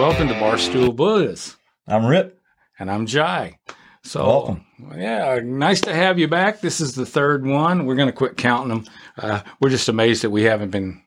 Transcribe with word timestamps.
Welcome 0.00 0.28
to 0.28 0.34
Barstool 0.34 0.96
Buzz. 0.96 1.58
I'm 1.86 2.06
Rip. 2.06 2.40
And 2.78 2.90
I'm 2.90 3.04
Jai. 3.04 3.58
So, 4.02 4.24
Welcome. 4.24 4.64
Yeah, 4.96 5.40
nice 5.44 5.82
to 5.82 5.92
have 5.92 6.18
you 6.18 6.26
back. 6.26 6.62
This 6.62 6.80
is 6.80 6.94
the 6.94 7.04
third 7.04 7.44
one. 7.44 7.84
We're 7.84 7.96
going 7.96 8.08
to 8.08 8.12
quit 8.14 8.38
counting 8.38 8.70
them. 8.70 8.86
Uh, 9.18 9.42
we're 9.60 9.68
just 9.68 9.90
amazed 9.90 10.22
that 10.22 10.30
we 10.30 10.44
haven't 10.44 10.70
been 10.70 11.02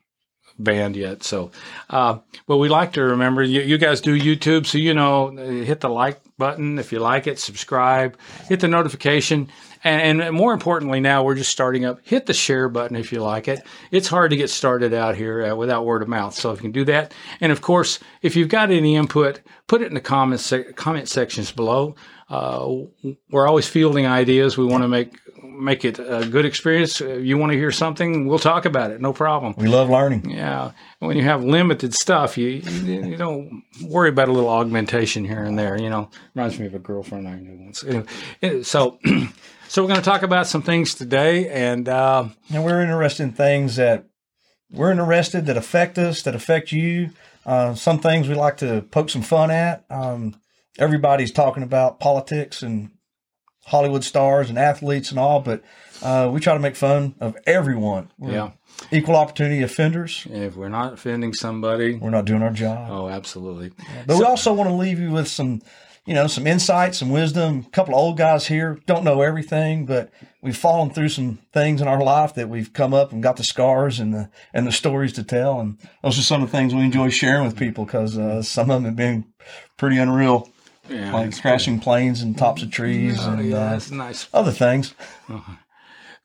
banned 0.60 0.94
yet. 0.94 1.24
So, 1.24 1.50
uh, 1.90 2.20
but 2.46 2.58
we 2.58 2.68
like 2.68 2.92
to 2.92 3.02
remember 3.02 3.42
you, 3.42 3.62
you 3.62 3.78
guys 3.78 4.00
do 4.00 4.16
YouTube, 4.16 4.64
so 4.64 4.78
you 4.78 4.94
know, 4.94 5.30
hit 5.30 5.80
the 5.80 5.88
like 5.88 6.20
button 6.38 6.78
if 6.78 6.92
you 6.92 7.00
like 7.00 7.26
it, 7.26 7.40
subscribe, 7.40 8.16
hit 8.48 8.60
the 8.60 8.68
notification. 8.68 9.50
And, 9.84 10.22
and 10.22 10.34
more 10.34 10.54
importantly, 10.54 10.98
now 11.00 11.22
we're 11.22 11.34
just 11.34 11.50
starting 11.50 11.84
up. 11.84 12.00
Hit 12.02 12.24
the 12.26 12.32
share 12.32 12.68
button 12.70 12.96
if 12.96 13.12
you 13.12 13.22
like 13.22 13.48
it. 13.48 13.60
It's 13.90 14.08
hard 14.08 14.30
to 14.30 14.36
get 14.36 14.48
started 14.48 14.94
out 14.94 15.14
here 15.14 15.44
uh, 15.44 15.54
without 15.54 15.84
word 15.84 16.02
of 16.02 16.08
mouth. 16.08 16.34
So 16.34 16.52
if 16.52 16.58
you 16.58 16.62
can 16.62 16.72
do 16.72 16.84
that, 16.86 17.12
and 17.40 17.52
of 17.52 17.60
course, 17.60 18.00
if 18.22 18.34
you've 18.34 18.48
got 18.48 18.70
any 18.70 18.96
input, 18.96 19.40
put 19.66 19.82
it 19.82 19.88
in 19.88 19.94
the 19.94 20.00
comment 20.00 20.52
comment 20.74 21.08
sections 21.08 21.52
below. 21.52 21.94
Uh, 22.30 22.86
we're 23.30 23.46
always 23.46 23.68
fielding 23.68 24.06
ideas. 24.06 24.56
We 24.56 24.64
want 24.64 24.82
to 24.82 24.88
make 24.88 25.18
make 25.42 25.84
it 25.84 25.98
a 25.98 26.26
good 26.26 26.44
experience. 26.44 27.00
If 27.00 27.24
you 27.24 27.38
want 27.38 27.52
to 27.52 27.58
hear 27.58 27.70
something, 27.70 28.26
we'll 28.26 28.38
talk 28.38 28.64
about 28.64 28.90
it. 28.90 29.00
No 29.00 29.12
problem. 29.12 29.54
We 29.56 29.68
love 29.68 29.90
learning. 29.90 30.30
Yeah. 30.30 30.72
When 30.98 31.16
you 31.16 31.22
have 31.22 31.44
limited 31.44 31.94
stuff, 31.94 32.36
you, 32.38 32.48
you, 32.48 33.04
you 33.04 33.16
don't 33.16 33.62
worry 33.82 34.08
about 34.08 34.28
a 34.28 34.32
little 34.32 34.48
augmentation 34.48 35.24
here 35.24 35.44
and 35.44 35.58
there. 35.58 35.80
You 35.80 35.90
know, 35.90 36.10
reminds 36.34 36.58
me 36.58 36.66
of 36.66 36.74
a 36.74 36.78
girlfriend 36.78 37.28
I 37.28 37.36
knew 37.36 37.64
once. 37.64 37.84
Anyway, 37.84 38.62
so, 38.62 38.98
so 39.74 39.82
we're 39.82 39.88
going 39.88 40.00
to 40.00 40.08
talk 40.08 40.22
about 40.22 40.46
some 40.46 40.62
things 40.62 40.94
today, 40.94 41.48
and 41.48 41.88
uh, 41.88 42.28
and 42.52 42.64
we're 42.64 42.80
interested 42.80 43.24
in 43.24 43.32
things 43.32 43.74
that 43.74 44.06
we're 44.70 44.92
interested 44.92 45.46
that 45.46 45.56
affect 45.56 45.98
us, 45.98 46.22
that 46.22 46.36
affect 46.36 46.70
you. 46.70 47.10
Uh, 47.44 47.74
some 47.74 47.98
things 47.98 48.28
we 48.28 48.36
like 48.36 48.58
to 48.58 48.82
poke 48.92 49.10
some 49.10 49.22
fun 49.22 49.50
at. 49.50 49.84
Um, 49.90 50.36
everybody's 50.78 51.32
talking 51.32 51.64
about 51.64 51.98
politics 51.98 52.62
and 52.62 52.92
Hollywood 53.66 54.04
stars 54.04 54.48
and 54.48 54.60
athletes 54.60 55.10
and 55.10 55.18
all, 55.18 55.40
but 55.40 55.64
uh, 56.02 56.30
we 56.32 56.38
try 56.38 56.54
to 56.54 56.60
make 56.60 56.76
fun 56.76 57.16
of 57.18 57.36
everyone. 57.44 58.12
We're 58.16 58.30
yeah, 58.30 58.50
equal 58.92 59.16
opportunity 59.16 59.60
offenders. 59.60 60.24
if 60.30 60.54
we're 60.54 60.68
not 60.68 60.92
offending 60.92 61.34
somebody, 61.34 61.96
We're 61.96 62.10
not 62.10 62.26
doing 62.26 62.44
our 62.44 62.52
job. 62.52 62.90
oh, 62.92 63.08
absolutely. 63.08 63.72
But 64.06 64.18
we 64.18 64.24
also 64.24 64.52
want 64.52 64.70
to 64.70 64.74
leave 64.76 65.00
you 65.00 65.10
with 65.10 65.26
some, 65.26 65.62
you 66.06 66.12
know, 66.14 66.26
some 66.26 66.46
insight, 66.46 66.94
some 66.94 67.10
wisdom. 67.10 67.64
A 67.66 67.70
couple 67.70 67.94
of 67.94 68.00
old 68.00 68.18
guys 68.18 68.46
here 68.46 68.78
don't 68.86 69.04
know 69.04 69.22
everything, 69.22 69.86
but 69.86 70.10
we've 70.42 70.56
fallen 70.56 70.90
through 70.90 71.08
some 71.08 71.38
things 71.52 71.80
in 71.80 71.88
our 71.88 72.02
life 72.02 72.34
that 72.34 72.48
we've 72.48 72.72
come 72.72 72.92
up 72.92 73.10
and 73.12 73.22
got 73.22 73.36
the 73.36 73.44
scars 73.44 73.98
and 74.00 74.12
the 74.12 74.28
and 74.52 74.66
the 74.66 74.72
stories 74.72 75.12
to 75.14 75.24
tell. 75.24 75.60
And 75.60 75.78
those 76.02 76.18
are 76.18 76.22
some 76.22 76.42
of 76.42 76.50
the 76.50 76.56
things 76.56 76.74
we 76.74 76.82
enjoy 76.82 77.08
sharing 77.08 77.44
with 77.46 77.56
people 77.56 77.84
because 77.86 78.18
uh, 78.18 78.42
some 78.42 78.70
of 78.70 78.76
them 78.82 78.84
have 78.84 78.96
been 78.96 79.24
pretty 79.78 79.96
unreal, 79.98 80.50
Yeah, 80.88 81.12
like 81.12 81.40
crashing 81.40 81.80
planes 81.80 82.20
and 82.20 82.36
tops 82.36 82.62
of 82.62 82.70
trees 82.70 83.18
Oh, 83.20 83.32
and 83.32 83.48
yeah, 83.50 83.56
uh, 83.56 83.70
that's 83.70 83.90
nice. 83.90 84.28
other 84.34 84.52
things. 84.52 84.94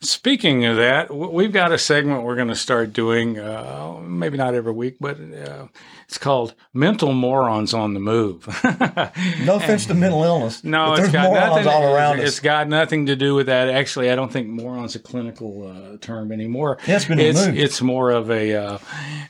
Speaking 0.01 0.63
of 0.63 0.77
that, 0.77 1.13
we've 1.13 1.51
got 1.51 1.73
a 1.73 1.77
segment 1.77 2.23
we're 2.23 2.37
going 2.37 2.47
to 2.47 2.55
start 2.55 2.93
doing, 2.93 3.37
uh, 3.37 3.99
maybe 4.01 4.37
not 4.37 4.53
every 4.53 4.71
week, 4.71 4.95
but 5.01 5.17
uh, 5.19 5.67
it's 6.07 6.17
called 6.17 6.53
Mental 6.73 7.11
Morons 7.11 7.73
on 7.73 7.93
the 7.93 7.99
Move. 7.99 8.45
No 9.43 9.55
offense 9.55 9.85
to 9.87 9.93
mental 9.93 10.23
illness. 10.23 10.63
no, 10.63 10.93
it's 10.93 11.11
got 11.11 11.25
morons 11.31 11.65
nothing. 11.65 11.67
all 11.67 11.93
around 11.93 12.19
it's 12.19 12.37
us. 12.37 12.39
got 12.39 12.69
nothing 12.69 13.07
to 13.07 13.15
do 13.17 13.35
with 13.35 13.47
that. 13.47 13.67
Actually, 13.69 14.09
I 14.09 14.15
don't 14.15 14.31
think 14.31 14.47
moron's 14.47 14.95
a 14.95 14.99
clinical 14.99 15.67
uh, 15.67 15.97
term 15.97 16.31
anymore. 16.31 16.77
Yeah, 16.87 16.95
it's 16.97 17.05
been 17.05 17.19
it's, 17.19 17.41
it's 17.41 17.81
more 17.81 18.11
of 18.11 18.29
a 18.31 18.53
uh, 18.55 18.77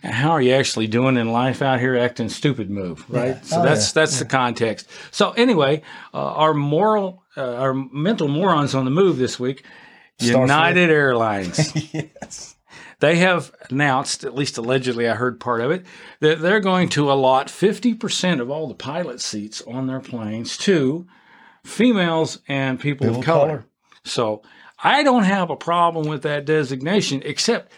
how 0.04 0.32
are 0.32 0.42
you 0.42 0.54
actually 0.54 0.88
doing 0.88 1.18
in 1.18 1.32
life 1.32 1.62
out 1.64 1.80
here 1.80 1.96
acting 1.98 2.30
stupid 2.30 2.70
move, 2.70 3.06
right? 3.10 3.28
Yeah. 3.38 3.42
So 3.42 3.60
Oh, 3.60 3.64
that's 3.64 3.88
yeah. 3.90 4.02
that's 4.02 4.20
the 4.20 4.26
context. 4.26 4.88
So 5.12 5.32
anyway, 5.32 5.82
uh, 6.14 6.18
our 6.34 6.54
moral, 6.54 7.24
uh, 7.38 7.56
our 7.56 7.74
mental 7.74 8.28
morons 8.28 8.76
on 8.76 8.86
the 8.86 8.92
move 8.92 9.18
this 9.18 9.40
week. 9.40 9.64
United 10.20 10.90
Airlines. 10.90 11.74
yes. 11.94 12.56
They 13.00 13.16
have 13.18 13.54
announced, 13.70 14.26
at 14.26 14.36
least 14.36 14.58
allegedly, 14.58 15.08
I 15.08 15.16
heard 15.16 15.40
part 15.40 15.62
of 15.62 15.72
it, 15.72 15.86
that 16.20 16.42
they're 16.42 16.60
going 16.60 16.90
to 16.90 17.12
allot 17.12 17.48
50% 17.48 18.42
of 18.42 18.50
all 18.50 18.68
the 18.68 18.74
pilot 18.74 19.22
seats 19.22 19.62
on 19.66 19.88
their 19.88 20.02
planes 20.02 20.58
to 20.60 21.08
females 21.66 22.40
and 22.48 22.80
people, 22.80 23.06
People 23.08 23.16
of 23.16 23.20
of 23.20 23.26
color. 23.26 23.48
color. 23.48 23.66
So 24.04 24.42
I 24.84 25.04
don't 25.04 25.24
have 25.24 25.50
a 25.50 25.56
problem 25.56 26.08
with 26.08 26.24
that 26.24 26.46
designation, 26.46 27.22
except 27.24 27.72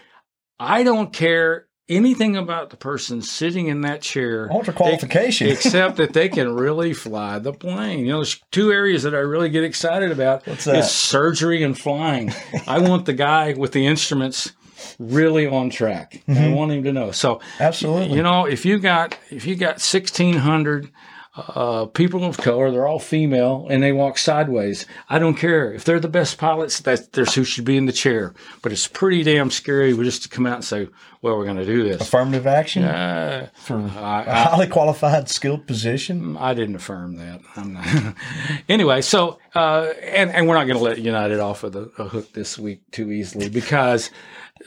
I 0.58 0.82
don't 0.82 1.12
care 1.12 1.66
anything 1.88 2.36
about 2.36 2.70
the 2.70 2.76
person 2.76 3.22
sitting 3.22 3.66
in 3.68 3.80
that 3.82 4.02
chair. 4.02 4.48
Qualification. 4.48 5.48
Except 5.48 5.96
that 5.96 6.12
they 6.12 6.28
can 6.28 6.54
really 6.54 6.92
fly 6.94 7.38
the 7.38 7.52
plane. 7.52 8.00
You 8.00 8.12
know, 8.12 8.18
there's 8.18 8.40
two 8.50 8.70
areas 8.72 9.02
that 9.02 9.14
I 9.14 9.18
really 9.18 9.48
get 9.48 9.64
excited 9.64 10.10
about. 10.10 10.46
What's 10.46 10.64
that? 10.64 10.76
Is 10.76 10.90
surgery 10.90 11.62
and 11.62 11.78
flying. 11.78 12.32
I 12.66 12.78
want 12.78 13.06
the 13.06 13.12
guy 13.12 13.52
with 13.54 13.72
the 13.72 13.86
instruments 13.86 14.52
really 14.98 15.46
on 15.46 15.70
track. 15.70 16.22
I 16.28 16.32
Mm-hmm. 16.32 16.54
want 16.54 16.72
him 16.72 16.84
to 16.84 16.92
know. 16.92 17.10
So, 17.12 17.40
Absolutely. 17.60 18.16
you 18.16 18.22
know, 18.22 18.46
if 18.46 18.64
you 18.64 18.78
got 18.78 19.16
if 19.30 19.46
you 19.46 19.54
got 19.56 19.80
sixteen 19.80 20.36
hundred 20.38 20.90
uh, 21.34 21.86
people 21.86 22.24
of 22.24 22.36
color, 22.36 22.70
they're 22.70 22.86
all 22.86 22.98
female, 22.98 23.66
and 23.70 23.82
they 23.82 23.90
walk 23.92 24.18
sideways. 24.18 24.84
I 25.08 25.18
don't 25.18 25.34
care 25.36 25.72
if 25.72 25.84
they're 25.84 25.98
the 26.00 26.08
best 26.08 26.36
pilots. 26.36 26.80
That 26.80 27.12
there's 27.12 27.34
who 27.34 27.44
should 27.44 27.64
be 27.64 27.76
in 27.78 27.86
the 27.86 27.92
chair. 27.92 28.34
But 28.62 28.72
it's 28.72 28.86
pretty 28.86 29.22
damn 29.22 29.50
scary 29.50 29.94
We 29.94 30.04
just 30.04 30.22
to 30.24 30.28
come 30.28 30.44
out 30.46 30.56
and 30.56 30.64
say, 30.64 30.88
"Well, 31.22 31.38
we're 31.38 31.44
going 31.46 31.56
to 31.56 31.64
do 31.64 31.84
this." 31.84 32.02
Affirmative 32.02 32.46
action 32.46 32.84
Uh, 32.84 33.48
for 33.54 33.78
I- 33.78 34.24
a 34.26 34.34
highly 34.34 34.66
qualified, 34.66 35.30
skilled 35.30 35.66
position. 35.66 36.36
I 36.36 36.52
didn't 36.52 36.76
affirm 36.76 37.16
that. 37.16 37.40
I'm 37.56 37.72
not. 37.72 38.14
anyway, 38.68 39.00
so 39.00 39.38
uh, 39.54 39.88
and 40.02 40.30
and 40.30 40.46
we're 40.46 40.56
not 40.56 40.66
going 40.66 40.78
to 40.78 40.84
let 40.84 40.98
United 40.98 41.40
off 41.40 41.64
of 41.64 41.72
the 41.72 41.90
a 41.96 42.04
hook 42.04 42.32
this 42.34 42.58
week 42.58 42.82
too 42.90 43.10
easily 43.10 43.48
because 43.48 44.10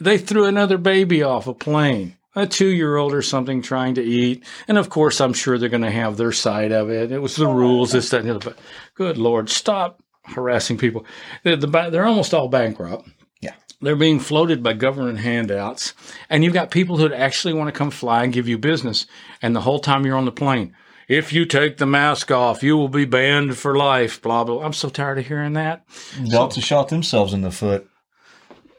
they 0.01 0.17
threw 0.17 0.45
another 0.45 0.77
baby 0.79 1.21
off 1.21 1.45
a 1.47 1.53
plane, 1.53 2.17
a 2.35 2.46
two 2.46 2.68
year 2.68 2.97
old 2.97 3.13
or 3.13 3.22
something 3.22 3.62
trying 3.62 3.96
to 3.96 4.03
eat, 4.03 4.44
and 4.68 4.78
of 4.78 4.90
course 4.90 5.22
I'm 5.22 5.34
sure 5.34 5.57
they're 5.57 5.69
going 5.69 5.81
to 5.81 5.91
have 5.91 6.18
their 6.18 6.31
side 6.31 6.72
of 6.72 6.90
it. 6.90 7.12
It 7.12 7.19
was 7.19 7.35
the 7.35 7.47
rules, 7.47 7.91
this, 7.91 8.09
that, 8.09 8.22
and 8.22 8.29
the 8.29 8.35
other. 8.35 8.50
But 8.51 8.59
good 8.94 9.18
lord, 9.18 9.50
stop 9.50 10.01
harassing 10.23 10.78
people. 10.78 11.06
They're, 11.44 11.56
the, 11.56 11.68
they're 11.68 12.06
almost 12.06 12.34
all 12.34 12.47
bankrupt. 12.47 13.07
Yeah. 13.41 13.53
They're 13.81 13.96
being 13.96 14.19
floated 14.19 14.62
by 14.62 14.73
government 14.73 15.19
handouts, 15.19 15.94
and 16.29 16.44
you've 16.44 16.53
got 16.53 16.72
people 16.72 16.97
who 16.97 17.13
actually 17.13 17.53
want 17.53 17.73
to 17.73 17.78
come 17.78 17.91
fly 17.91 18.23
and 18.23 18.34
give 18.34 18.47
you 18.47 18.57
business. 18.57 19.07
And 19.41 19.56
the 19.56 19.62
whole 19.62 19.79
time 19.79 20.06
you're 20.06 20.17
on 20.17 20.25
the 20.25 20.31
plane, 20.31 20.75
if 21.07 21.31
you 21.31 21.46
take 21.46 21.78
the 21.78 21.85
mask 21.85 22.31
off, 22.31 22.63
you 22.63 22.75
will 22.75 22.90
be 22.90 23.06
banned 23.06 23.57
for 23.57 23.78
life. 23.78 24.22
Blah 24.22 24.44
blah. 24.44 24.63
I'm 24.63 24.73
so 24.73 24.90
tired 24.90 25.19
of 25.19 25.28
hearing 25.28 25.53
that. 25.53 25.85
Delta 26.29 26.62
shot 26.62 26.90
themselves 26.90 27.31
in 27.34 27.41
the 27.41 27.52
foot 27.52 27.88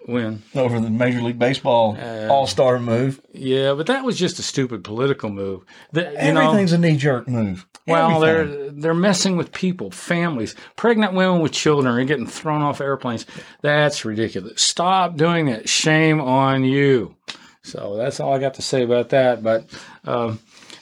When 0.09 0.43
over 0.55 0.79
the 0.79 0.89
Major 0.89 1.21
League 1.21 1.39
Baseball 1.39 1.99
Uh, 2.01 2.29
All 2.31 2.47
Star 2.47 2.79
move. 2.79 3.21
yeah, 3.33 3.75
but 3.75 3.87
that 3.89 4.05
was 4.05 4.17
just 4.17 4.39
a 4.39 4.43
stupid 4.43 4.85
political 4.85 5.31
move. 5.31 5.63
The- 5.93 6.13
you 6.25 6.33
know, 6.33 6.43
Everything's 6.43 6.73
a 6.73 6.79
knee 6.79 6.97
jerk 6.97 7.27
move. 7.27 7.67
Well, 7.89 8.23
Everything. 8.25 8.57
they're 8.63 8.71
they're 8.71 8.95
messing 8.95 9.37
with 9.37 9.53
people, 9.53 9.91
families, 9.91 10.55
pregnant 10.77 11.15
women 11.15 11.41
with 11.41 11.51
children 11.53 11.87
are 11.93 12.05
getting 12.05 12.27
thrown 12.27 12.63
off 12.63 12.81
airplanes. 12.81 13.27
That's 13.63 14.05
ridiculous. 14.05 14.63
Stop 14.63 15.17
doing 15.17 15.47
that. 15.47 15.69
Shame 15.69 16.21
on 16.21 16.63
you. 16.65 17.17
So 17.63 17.97
that's 17.97 18.21
all 18.21 18.33
I 18.33 18.39
got 18.39 18.55
to 18.55 18.63
say 18.63 18.83
about 18.85 19.09
that. 19.09 19.43
But 19.43 19.67
um, 20.05 20.39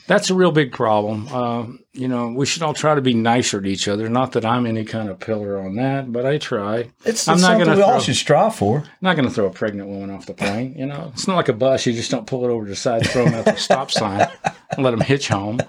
that's 0.07 0.29
a 0.29 0.35
real 0.35 0.51
big 0.51 0.71
problem. 0.71 1.27
Um, 1.29 1.79
you 1.93 2.07
know, 2.07 2.27
we 2.27 2.45
should 2.45 2.61
all 2.61 2.73
try 2.73 2.93
to 2.93 3.01
be 3.01 3.13
nicer 3.13 3.59
to 3.61 3.67
each 3.67 3.87
other. 3.87 4.07
Not 4.09 4.33
that 4.33 4.45
I'm 4.45 4.65
any 4.65 4.85
kind 4.85 5.09
of 5.09 5.19
pillar 5.19 5.59
on 5.59 5.75
that, 5.75 6.11
but 6.11 6.25
I 6.25 6.37
try. 6.37 6.89
it's, 7.05 7.27
I'm 7.27 7.35
it's 7.35 7.41
not 7.41 7.51
something 7.51 7.65
gonna 7.65 7.77
we 7.77 7.81
all 7.81 7.91
throw- 7.93 7.99
should 8.01 8.15
strive 8.15 8.55
for. 8.55 8.79
I'm 8.79 8.85
not 9.01 9.15
going 9.15 9.27
to 9.27 9.33
throw 9.33 9.45
a 9.47 9.51
pregnant 9.51 9.89
woman 9.89 10.11
off 10.11 10.25
the 10.25 10.33
plane. 10.33 10.75
You 10.77 10.85
know, 10.85 11.11
it's 11.13 11.27
not 11.27 11.35
like 11.35 11.49
a 11.49 11.53
bus. 11.53 11.85
You 11.85 11.93
just 11.93 12.11
don't 12.11 12.27
pull 12.27 12.45
it 12.45 12.49
over 12.49 12.65
to 12.65 12.69
the 12.69 12.75
side, 12.75 13.07
throw 13.07 13.25
them 13.25 13.33
at 13.33 13.45
the 13.45 13.55
stop 13.55 13.89
sign, 13.91 14.27
and 14.71 14.83
let 14.83 14.91
them 14.91 15.01
hitch 15.01 15.27
home. 15.27 15.59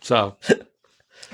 So, 0.00 0.36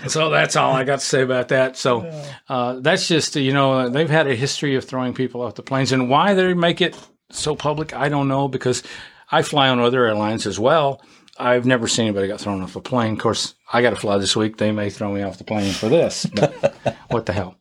so 0.06 0.30
that's 0.30 0.56
all 0.56 0.72
I 0.72 0.84
got 0.84 1.00
to 1.00 1.04
say 1.04 1.22
about 1.22 1.48
that. 1.48 1.76
So, 1.76 2.10
uh, 2.48 2.80
that's 2.80 3.08
just 3.08 3.36
you 3.36 3.52
know 3.52 3.88
they've 3.88 4.10
had 4.10 4.26
a 4.26 4.34
history 4.34 4.76
of 4.76 4.84
throwing 4.84 5.14
people 5.14 5.40
off 5.42 5.54
the 5.54 5.62
planes, 5.62 5.92
and 5.92 6.10
why 6.10 6.34
they 6.34 6.52
make 6.54 6.80
it 6.80 6.96
so 7.30 7.54
public, 7.56 7.94
I 7.94 8.08
don't 8.08 8.28
know. 8.28 8.48
Because 8.48 8.82
I 9.30 9.42
fly 9.42 9.68
on 9.68 9.78
other 9.80 10.04
airlines 10.04 10.46
as 10.46 10.58
well. 10.58 11.00
I've 11.38 11.66
never 11.66 11.86
seen 11.88 12.06
anybody 12.06 12.28
got 12.28 12.40
thrown 12.40 12.62
off 12.62 12.76
a 12.76 12.80
plane. 12.80 13.12
Of 13.14 13.18
course, 13.20 13.54
I 13.72 13.82
got 13.82 13.90
to 13.90 13.96
fly 13.96 14.18
this 14.18 14.34
week. 14.36 14.56
They 14.56 14.72
may 14.72 14.90
throw 14.90 15.12
me 15.12 15.22
off 15.22 15.38
the 15.38 15.44
plane 15.44 15.72
for 15.72 15.88
this. 15.88 16.26
But 16.26 16.74
what 17.10 17.26
the 17.26 17.32
hell? 17.32 17.56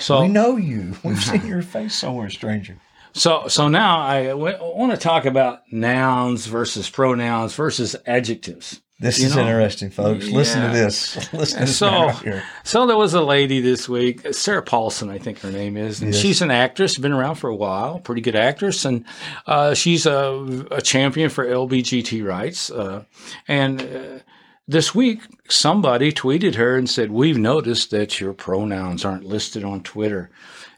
So 0.00 0.22
We 0.22 0.28
know 0.28 0.56
you. 0.56 0.94
We've 1.02 1.22
seen 1.22 1.46
your 1.46 1.62
face 1.62 1.94
somewhere, 1.94 2.30
stranger. 2.30 2.78
So, 3.14 3.48
so 3.48 3.68
now 3.68 4.00
I 4.00 4.26
w- 4.28 4.56
want 4.60 4.92
to 4.92 4.98
talk 4.98 5.24
about 5.24 5.60
nouns 5.72 6.46
versus 6.46 6.88
pronouns 6.90 7.54
versus 7.54 7.96
adjectives. 8.06 8.80
This 9.00 9.20
You 9.20 9.26
is 9.26 9.36
know? 9.36 9.42
interesting, 9.42 9.90
folks. 9.90 10.26
Listen 10.28 10.60
to 10.62 10.76
this. 10.76 11.14
Listen 11.32 11.60
to 11.60 11.66
this 11.66 11.76
So-. 11.78 12.40
So 12.64 12.86
there 12.86 12.96
was 12.96 13.14
a 13.14 13.22
lady 13.22 13.60
this 13.60 13.88
week, 13.88 14.26
Sarah 14.34 14.62
Paulson, 14.62 15.08
I 15.08 15.18
think 15.18 15.38
her 15.40 15.52
name 15.52 15.76
is, 15.76 16.00
and 16.02 16.12
Yes. 16.12 16.20
she's 16.20 16.42
an 16.42 16.50
actress, 16.50 16.98
been 16.98 17.12
around 17.12 17.36
for 17.36 17.48
a 17.48 17.54
while, 17.54 18.00
pretty 18.00 18.20
good 18.22 18.34
actress, 18.34 18.84
and 18.84 19.04
uh, 19.46 19.74
she's 19.74 20.04
a, 20.04 20.66
a 20.72 20.82
champion 20.82 21.30
for 21.30 21.46
LBGT 21.46 22.26
rights. 22.26 22.72
Uh, 22.72 23.04
and 23.46 23.80
uh, 23.82 24.18
this 24.66 24.94
week, 24.96 25.20
somebody 25.48 26.10
tweeted 26.12 26.56
her 26.56 26.76
and 26.76 26.90
said, 26.90 27.12
We've 27.12 27.38
noticed 27.38 27.92
that 27.92 28.18
your 28.20 28.32
pronouns 28.32 29.04
aren't 29.04 29.24
listed 29.24 29.62
on 29.62 29.82
Twitter. 29.84 30.28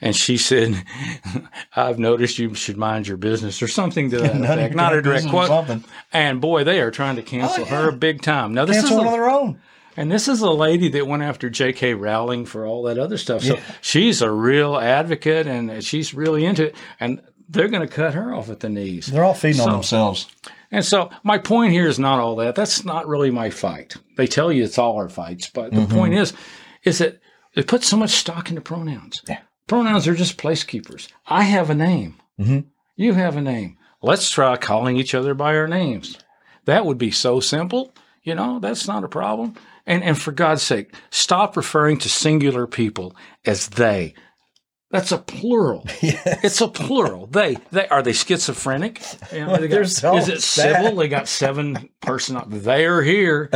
And 0.00 0.16
she 0.16 0.36
said, 0.36 0.82
I've 1.76 1.98
noticed 1.98 2.38
you 2.38 2.54
should 2.54 2.76
mind 2.76 3.06
your 3.06 3.16
business 3.16 3.62
or 3.62 3.68
something 3.68 4.10
to 4.10 4.18
that 4.18 4.34
of 4.34 4.42
effect. 4.42 4.74
Not 4.74 4.94
a 4.94 5.02
direct 5.02 5.28
quote. 5.28 5.48
something. 5.48 5.84
And 6.12 6.40
boy, 6.40 6.64
they 6.64 6.80
are 6.80 6.90
trying 6.90 7.16
to 7.16 7.22
oh, 7.22 7.26
cancel 7.26 7.64
Oh, 7.64 7.66
yeah. 7.66 7.82
her 7.82 7.92
big 7.92 8.22
time. 8.22 8.54
Now, 8.54 8.64
this 8.64 8.78
is 8.78 8.82
Cancel 8.84 9.00
a, 9.00 9.04
one 9.04 9.12
their 9.12 9.30
own. 9.30 9.60
and 9.96 10.10
this 10.10 10.28
is 10.28 10.40
a 10.40 10.50
lady 10.50 10.88
that 10.90 11.06
went 11.06 11.22
after 11.22 11.50
J.K. 11.50 11.94
Rowling 11.94 12.46
for 12.46 12.66
all 12.66 12.84
that 12.84 12.98
other 12.98 13.18
stuff. 13.18 13.42
So 13.42 13.56
Yeah. 13.56 13.62
she's 13.80 14.22
a 14.22 14.30
real 14.30 14.76
advocate 14.76 15.46
and 15.46 15.84
she's 15.84 16.14
really 16.14 16.44
into 16.46 16.68
it. 16.68 16.76
And 16.98 17.20
they're 17.48 17.68
going 17.68 17.86
to 17.86 17.92
cut 17.92 18.14
her 18.14 18.34
off 18.34 18.48
at 18.48 18.60
the 18.60 18.68
knees. 18.68 19.06
They're 19.06 19.24
all 19.24 19.34
feeding 19.34 19.58
So- 19.60 19.66
on 19.66 19.72
themselves. 19.72 20.28
And 20.72 20.84
so 20.84 21.10
my 21.24 21.36
point 21.36 21.72
here 21.72 21.88
is 21.88 21.98
not 21.98 22.20
all 22.20 22.36
that. 22.36 22.54
That's 22.54 22.84
not 22.84 23.08
really 23.08 23.32
my 23.32 23.50
fight. 23.50 23.96
They 24.16 24.28
tell 24.28 24.52
you 24.52 24.62
it's 24.62 24.78
all 24.78 24.96
our 24.98 25.08
fights, 25.08 25.50
but 25.50 25.72
the 25.72 25.80
mm-hmm. 25.80 25.92
point 25.92 26.14
is, 26.14 26.32
is 26.84 26.98
that 26.98 27.20
they 27.56 27.62
put 27.64 27.82
so 27.82 27.96
much 27.96 28.10
stock 28.10 28.50
into 28.50 28.60
pronouns. 28.60 29.20
Yeah. 29.28 29.40
Pronouns 29.66 30.08
are 30.08 30.14
just 30.14 30.36
placekeepers. 30.38 31.08
I 31.26 31.42
have 31.44 31.70
a 31.70 31.74
name. 31.74 32.16
Mhm. 32.40 32.64
You 32.96 33.14
have 33.14 33.36
a 33.36 33.40
name. 33.40 33.76
Let's 34.02 34.30
try 34.30 34.56
calling 34.56 34.96
each 34.96 35.14
other 35.14 35.34
by 35.34 35.56
our 35.56 35.68
names. 35.68 36.18
That 36.64 36.86
would 36.86 36.98
be 36.98 37.10
so 37.10 37.40
simple. 37.40 37.94
You 38.22 38.34
know, 38.34 38.58
that's 38.58 38.86
not 38.88 39.04
a 39.04 39.08
problem. 39.08 39.54
And 39.86 40.02
and 40.04 40.18
for 40.18 40.32
God's 40.32 40.62
sake, 40.62 40.92
stop 41.10 41.56
referring 41.56 41.98
to 41.98 42.08
singular 42.08 42.66
people 42.66 43.14
as 43.46 43.68
they. 43.68 44.14
That's 44.90 45.12
a 45.12 45.18
plural. 45.18 45.84
It's 46.02 46.60
a 46.60 46.68
plural. 46.68 47.26
They 47.28 47.56
they 47.70 47.86
are 47.88 48.02
they 48.02 48.12
schizophrenic? 48.12 49.00
You 49.32 49.46
know, 49.46 49.56
they 49.56 49.68
got- 49.68 49.80
is 49.82 50.02
it 50.02 50.34
that. 50.34 50.40
civil? 50.42 50.96
They 50.96 51.08
got 51.08 51.28
seven 51.28 51.88
person. 52.00 52.40
They're 52.48 53.02
here. 53.02 53.50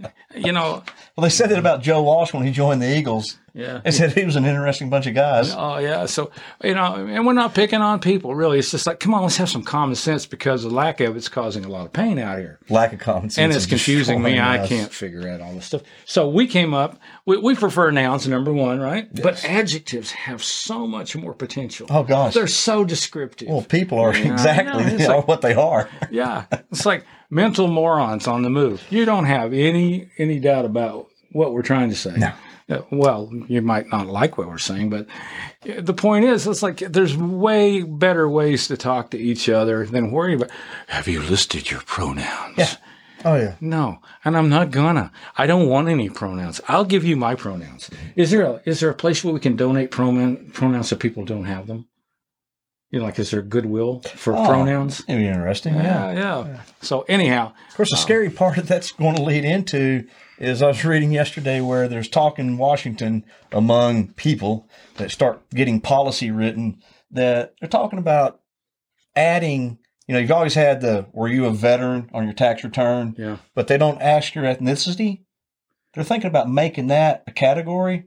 You 0.38 0.52
know. 0.52 0.82
Well, 1.16 1.22
they 1.24 1.30
said 1.30 1.50
that 1.50 1.58
about 1.58 1.82
Joe 1.82 2.02
Walsh 2.02 2.32
when 2.32 2.44
he 2.44 2.52
joined 2.52 2.80
the 2.80 2.96
Eagles. 2.96 3.38
Yeah. 3.54 3.80
They 3.84 3.90
said 3.90 4.12
he 4.12 4.24
was 4.24 4.36
an 4.36 4.44
interesting 4.44 4.88
bunch 4.88 5.08
of 5.08 5.14
guys. 5.16 5.52
Oh 5.52 5.78
yeah. 5.78 6.06
So 6.06 6.30
you 6.62 6.74
know, 6.74 6.94
and 6.94 7.26
we're 7.26 7.32
not 7.32 7.54
picking 7.54 7.80
on 7.80 7.98
people 7.98 8.36
really. 8.36 8.60
It's 8.60 8.70
just 8.70 8.86
like, 8.86 9.00
come 9.00 9.14
on, 9.14 9.22
let's 9.22 9.36
have 9.38 9.48
some 9.48 9.64
common 9.64 9.96
sense 9.96 10.26
because 10.26 10.62
the 10.62 10.70
lack 10.70 11.00
of 11.00 11.16
it's 11.16 11.28
causing 11.28 11.64
a 11.64 11.68
lot 11.68 11.84
of 11.86 11.92
pain 11.92 12.20
out 12.20 12.38
here. 12.38 12.60
Lack 12.68 12.92
of 12.92 13.00
common 13.00 13.30
sense. 13.30 13.38
and 13.38 13.52
it's 13.52 13.66
confusing 13.66 14.22
me. 14.22 14.34
destroying 14.34 14.60
I 14.60 14.66
can't 14.66 14.92
figure 14.92 15.28
out 15.28 15.40
all 15.40 15.54
this 15.54 15.64
stuff. 15.64 15.82
So 16.04 16.28
we 16.28 16.46
came 16.46 16.72
up. 16.72 17.00
We, 17.26 17.36
we 17.38 17.56
prefer 17.56 17.90
nouns, 17.90 18.28
number 18.28 18.52
one, 18.52 18.78
right? 18.78 19.08
But 19.12 19.44
adjectives 19.44 20.12
have 20.12 20.44
so 20.44 20.86
much 20.86 21.16
more 21.16 21.34
potential. 21.34 21.88
Oh 21.90 22.04
gosh. 22.04 22.34
They're 22.34 22.46
so 22.46 22.84
descriptive. 22.84 23.48
Well, 23.48 23.62
people 23.62 23.98
are 23.98 24.14
exactly 24.14 24.84
know. 24.98 25.04
Are 25.04 25.16
like- 25.16 25.26
what 25.28 25.40
they 25.40 25.54
are. 25.54 25.88
yeah, 26.12 26.44
it's 26.70 26.86
like 26.86 27.04
mental 27.30 27.68
morons 27.68 28.26
on 28.26 28.42
the 28.42 28.50
move. 28.50 28.82
You 28.90 29.04
don't 29.04 29.26
have 29.26 29.52
any 29.52 30.10
any 30.18 30.38
doubt 30.40 30.64
about 30.64 31.08
what 31.32 31.52
we're 31.52 31.62
trying 31.62 31.90
to 31.90 31.96
say. 31.96 32.14
No. 32.16 32.32
Uh, 32.70 32.82
Well, 32.90 33.30
you 33.48 33.62
might 33.62 33.88
not 33.88 34.06
like 34.08 34.36
what 34.36 34.46
we're 34.48 34.58
saying, 34.58 34.90
but 34.90 35.06
the 35.64 35.94
point 35.94 36.26
is, 36.26 36.46
it's 36.46 36.62
like 36.62 36.78
there's 36.78 37.16
way 37.16 37.82
better 37.82 38.28
ways 38.28 38.68
to 38.68 38.76
talk 38.76 39.10
to 39.10 39.18
each 39.18 39.48
other 39.48 39.86
than 39.86 40.10
worry 40.10 40.34
about. 40.34 40.50
Have 40.88 41.08
you 41.08 41.22
listed 41.22 41.70
your 41.70 41.80
pronouns? 41.80 42.58
Yeah. 42.58 42.74
Oh 43.24 43.36
yeah. 43.36 43.54
No, 43.60 43.98
and 44.24 44.36
I'm 44.36 44.48
not 44.48 44.70
gonna. 44.70 45.10
I 45.36 45.46
don't 45.46 45.68
want 45.68 45.88
any 45.88 46.08
pronouns. 46.08 46.60
I'll 46.68 46.84
give 46.84 47.04
you 47.04 47.16
my 47.16 47.34
pronouns. 47.34 47.90
Is 48.16 48.30
there 48.30 48.42
a 48.42 48.60
is 48.64 48.80
there 48.80 48.90
a 48.90 48.94
place 48.94 49.24
where 49.24 49.34
we 49.34 49.40
can 49.40 49.56
donate 49.56 49.90
pronoun 49.90 50.50
pronouns 50.52 50.88
so 50.88 50.96
people 50.96 51.24
don't 51.24 51.44
have 51.46 51.66
them? 51.66 51.86
You 52.90 53.00
know, 53.00 53.04
like 53.04 53.18
is 53.18 53.30
there 53.30 53.42
goodwill 53.42 54.00
for 54.00 54.34
Oh, 54.36 54.46
pronouns? 54.46 55.00
It'd 55.06 55.18
be 55.20 55.26
interesting. 55.26 55.74
Yeah, 55.74 56.12
Yeah. 56.12 56.46
yeah. 56.46 56.60
So 56.80 57.02
anyhow, 57.08 57.52
Of 57.68 57.76
course, 57.76 57.90
the 57.90 57.96
um, 57.96 58.02
scary 58.02 58.30
part 58.30 58.56
that 58.56 58.66
that's 58.68 58.92
going 58.92 59.16
to 59.16 59.22
lead 59.22 59.44
into 59.44 60.06
is 60.38 60.62
I 60.62 60.68
was 60.68 60.84
reading 60.84 61.12
yesterday 61.12 61.60
where 61.60 61.86
there's 61.88 62.08
talk 62.08 62.38
in 62.38 62.56
Washington 62.56 63.24
among 63.52 64.08
people 64.14 64.68
that 64.96 65.10
start 65.10 65.42
getting 65.50 65.80
policy 65.80 66.30
written 66.30 66.80
that 67.10 67.54
they're 67.60 67.68
talking 67.68 67.98
about 67.98 68.40
adding. 69.16 69.78
You 70.06 70.14
know, 70.14 70.20
you've 70.20 70.30
always 70.32 70.54
had 70.54 70.80
the 70.80 71.06
"Were 71.12 71.28
you 71.28 71.44
a 71.46 71.50
veteran?" 71.50 72.08
on 72.14 72.24
your 72.24 72.32
tax 72.32 72.64
return, 72.64 73.14
yeah, 73.18 73.36
but 73.54 73.66
they 73.68 73.76
don't 73.76 74.00
ask 74.00 74.34
your 74.34 74.44
ethnicity. 74.44 75.24
They're 75.94 76.04
thinking 76.04 76.28
about 76.28 76.48
making 76.50 76.86
that 76.86 77.24
a 77.26 77.32
category. 77.32 78.04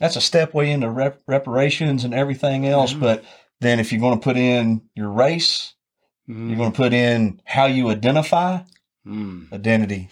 That's 0.00 0.16
a 0.16 0.20
step 0.20 0.54
way 0.54 0.70
into 0.70 0.88
rep- 0.90 1.20
reparations 1.26 2.04
and 2.04 2.14
everything 2.14 2.66
else. 2.66 2.92
Yeah. 2.92 2.98
But 3.00 3.24
then, 3.60 3.80
if 3.80 3.92
you're 3.92 4.00
going 4.00 4.18
to 4.18 4.22
put 4.22 4.36
in 4.36 4.82
your 4.94 5.10
race, 5.10 5.74
Mm, 6.28 6.48
you're 6.48 6.58
going 6.58 6.72
to 6.72 6.76
put 6.76 6.92
in 6.92 7.40
how 7.44 7.66
you 7.66 7.88
identify, 7.88 8.58
mm. 9.06 9.52
identity. 9.52 10.08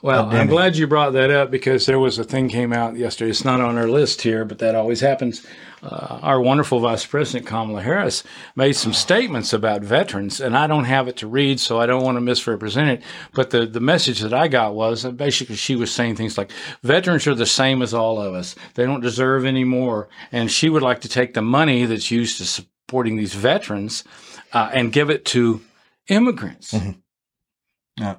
Well, 0.00 0.30
I'm 0.30 0.46
glad 0.46 0.76
you 0.76 0.86
brought 0.86 1.14
that 1.14 1.30
up 1.30 1.50
because 1.50 1.86
there 1.86 1.98
was 1.98 2.20
a 2.20 2.24
thing 2.24 2.48
came 2.48 2.72
out 2.72 2.96
yesterday. 2.96 3.30
It's 3.30 3.44
not 3.44 3.60
on 3.60 3.76
our 3.76 3.88
list 3.88 4.22
here, 4.22 4.44
but 4.44 4.60
that 4.60 4.76
always 4.76 5.00
happens. 5.00 5.44
Uh, 5.82 6.20
our 6.22 6.40
wonderful 6.40 6.78
Vice 6.78 7.04
President 7.04 7.46
Kamala 7.46 7.82
Harris 7.82 8.22
made 8.54 8.74
some 8.74 8.92
statements 8.92 9.52
about 9.52 9.82
veterans, 9.82 10.40
and 10.40 10.56
I 10.56 10.68
don't 10.68 10.84
have 10.84 11.08
it 11.08 11.16
to 11.16 11.26
read, 11.26 11.58
so 11.58 11.80
I 11.80 11.86
don't 11.86 12.04
want 12.04 12.14
to 12.14 12.20
misrepresent 12.20 12.90
it. 12.90 13.02
But 13.34 13.50
the, 13.50 13.66
the 13.66 13.80
message 13.80 14.20
that 14.20 14.32
I 14.32 14.46
got 14.46 14.76
was 14.76 15.02
that 15.02 15.16
basically 15.16 15.56
she 15.56 15.74
was 15.74 15.92
saying 15.92 16.14
things 16.14 16.38
like, 16.38 16.52
veterans 16.84 17.26
are 17.26 17.34
the 17.34 17.44
same 17.44 17.82
as 17.82 17.92
all 17.92 18.20
of 18.20 18.34
us. 18.34 18.54
They 18.74 18.84
don't 18.84 19.00
deserve 19.00 19.44
any 19.44 19.64
more. 19.64 20.08
And 20.30 20.48
she 20.48 20.68
would 20.68 20.82
like 20.82 21.00
to 21.00 21.08
take 21.08 21.34
the 21.34 21.42
money 21.42 21.86
that's 21.86 22.12
used 22.12 22.38
to 22.38 22.44
supporting 22.44 23.16
these 23.16 23.34
veterans 23.34 24.04
uh, 24.52 24.70
and 24.72 24.92
give 24.92 25.10
it 25.10 25.24
to 25.26 25.60
immigrants. 26.06 26.72
Yeah. 27.96 28.16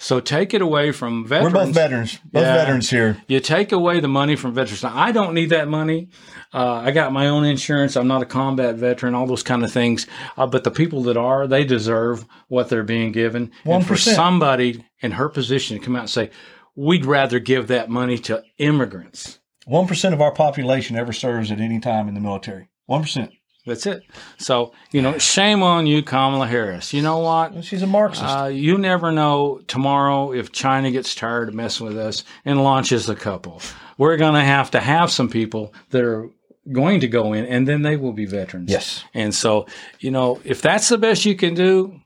So 0.00 0.20
take 0.20 0.54
it 0.54 0.62
away 0.62 0.92
from 0.92 1.26
veterans. 1.26 1.52
We're 1.54 1.64
both 1.66 1.74
veterans. 1.74 2.18
Both 2.32 2.42
Yeah. 2.44 2.54
veterans 2.54 2.88
here. 2.88 3.16
You 3.26 3.40
take 3.40 3.72
away 3.72 3.98
the 3.98 4.06
money 4.08 4.36
from 4.36 4.54
veterans. 4.54 4.84
Now, 4.84 4.92
I 4.94 5.10
don't 5.10 5.34
need 5.34 5.50
that 5.50 5.66
money. 5.68 6.08
Uh, 6.54 6.74
I 6.84 6.92
got 6.92 7.12
my 7.12 7.26
own 7.26 7.44
insurance. 7.44 7.96
I'm 7.96 8.06
not 8.06 8.22
a 8.22 8.26
combat 8.26 8.76
veteran, 8.76 9.14
all 9.16 9.26
those 9.26 9.42
kind 9.42 9.64
of 9.64 9.72
things. 9.72 10.06
Uh, 10.36 10.46
but 10.46 10.62
the 10.62 10.70
people 10.70 11.02
that 11.02 11.16
are, 11.16 11.48
they 11.48 11.64
deserve 11.64 12.24
what 12.46 12.68
they're 12.68 12.84
being 12.84 13.10
given. 13.10 13.50
And 13.64 13.84
for 13.84 13.94
1%. 13.94 14.14
somebody 14.14 14.84
in 15.00 15.10
her 15.12 15.28
position 15.28 15.78
to 15.78 15.84
come 15.84 15.96
out 15.96 16.02
and 16.02 16.10
say, 16.10 16.30
we'd 16.76 17.04
rather 17.04 17.40
give 17.40 17.66
that 17.66 17.90
money 17.90 18.18
to 18.18 18.42
immigrants. 18.58 19.40
One 19.66 19.86
percent 19.86 20.14
of 20.14 20.20
our 20.22 20.32
population 20.32 20.96
ever 20.96 21.12
serves 21.12 21.50
at 21.50 21.60
any 21.60 21.80
time 21.80 22.08
in 22.08 22.14
the 22.14 22.20
military. 22.20 22.68
One 22.86 23.02
percent. 23.02 23.32
That's 23.68 23.86
it. 23.86 24.04
So, 24.38 24.72
you 24.90 25.00
know, 25.02 25.18
shame 25.18 25.62
on 25.62 25.86
you, 25.86 26.02
Kamala 26.02 26.46
Harris. 26.46 26.92
You 26.92 27.02
know 27.02 27.18
what? 27.18 27.64
She's 27.64 27.82
a 27.82 27.86
Marxist. 27.86 28.24
Uh, 28.24 28.46
you 28.46 28.76
never 28.78 29.12
know 29.12 29.60
tomorrow 29.68 30.32
if 30.32 30.50
China 30.52 30.90
gets 30.90 31.14
tired 31.14 31.48
of 31.48 31.54
messing 31.54 31.86
with 31.86 31.96
us 31.96 32.24
and 32.44 32.62
launches 32.62 33.08
a 33.08 33.14
couple. 33.14 33.62
We're 33.96 34.16
going 34.16 34.34
to 34.34 34.44
have 34.44 34.70
to 34.72 34.80
have 34.80 35.10
some 35.10 35.28
people 35.28 35.72
that 35.90 36.02
are 36.02 36.28
going 36.70 37.00
to 37.00 37.08
go 37.08 37.32
in, 37.32 37.46
and 37.46 37.66
then 37.66 37.82
they 37.82 37.96
will 37.96 38.12
be 38.12 38.26
veterans. 38.26 38.70
yes. 38.70 39.04
And 39.14 39.34
so, 39.34 39.66
you 40.00 40.10
know, 40.10 40.40
if 40.44 40.60
that's 40.60 40.88
the 40.88 40.98
best 40.98 41.24
you 41.24 41.34
can 41.34 41.54
do, 41.54 42.00